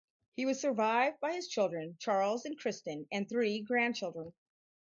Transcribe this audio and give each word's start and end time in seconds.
He 0.35 0.47
was 0.47 0.59
survived 0.59 1.19
by 1.19 1.33
his 1.33 1.47
children, 1.47 1.95
Charles 1.99 2.43
and 2.45 2.59
Kristin, 2.59 3.05
and 3.11 3.29
three 3.29 3.59
grandchildren. 3.61 4.33